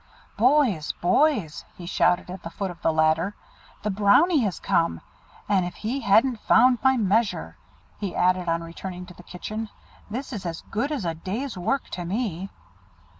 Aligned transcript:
"Boys! 0.35 0.93
boys!" 0.93 1.63
he 1.77 1.85
shouted 1.85 2.31
at 2.31 2.41
the 2.41 2.49
foot 2.49 2.71
of 2.71 2.81
the 2.81 2.91
ladder, 2.91 3.35
"the 3.83 3.91
Brownie 3.91 4.39
has 4.39 4.59
come! 4.59 4.99
and 5.47 5.63
if 5.63 5.75
he 5.75 5.99
hasn't 5.99 6.39
found 6.39 6.79
my 6.81 6.97
measure!" 6.97 7.55
he 7.99 8.15
added 8.15 8.49
on 8.49 8.63
returning 8.63 9.05
to 9.05 9.13
the 9.13 9.21
kitchen; 9.21 9.69
"this 10.09 10.33
is 10.33 10.43
as 10.43 10.63
good 10.71 10.91
as 10.91 11.05
a 11.05 11.13
day's 11.13 11.55
work 11.55 11.87
to 11.89 12.03
me." 12.03 12.49